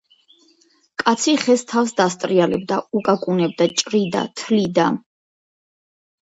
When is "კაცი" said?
1.01-1.35